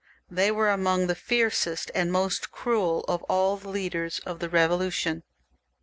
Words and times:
They 0.31 0.49
were 0.49 0.71
amongst 0.71 1.09
the 1.09 1.13
fiercest 1.13 1.91
and 1.93 2.11
most 2.11 2.49
cruel 2.49 3.05
of 3.07 3.21
all 3.29 3.55
the 3.57 3.69
leaders 3.69 4.17
of 4.25 4.39
the 4.39 4.49
Eevolu 4.49 4.91
tion. 4.91 5.21